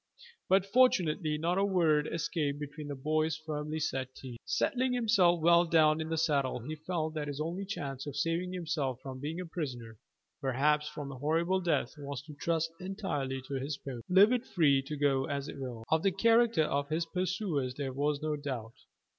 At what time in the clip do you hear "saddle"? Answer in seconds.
6.17-6.57